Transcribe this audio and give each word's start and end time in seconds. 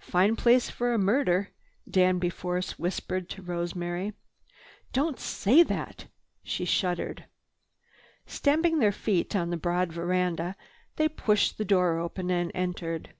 "Fine 0.00 0.34
place 0.34 0.68
for 0.68 0.92
a 0.92 0.98
murder," 0.98 1.50
Danby 1.88 2.28
Force 2.28 2.76
whispered 2.76 3.28
to 3.30 3.40
Rosemary. 3.40 4.14
"Don't 4.92 5.20
say 5.20 5.62
that!" 5.62 6.08
She 6.42 6.64
shuddered. 6.64 7.26
Stamping 8.26 8.80
their 8.80 8.90
feet 8.90 9.36
on 9.36 9.50
the 9.50 9.56
broad 9.56 9.92
veranda, 9.92 10.56
they 10.96 11.08
pushed 11.08 11.56
the 11.56 11.64
door 11.64 12.00
open 12.00 12.32
and 12.32 12.50
entered. 12.52 13.10